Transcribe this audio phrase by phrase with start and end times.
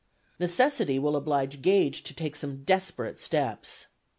[0.39, 3.85] Necessity will oblige Gage to take some desperate steps.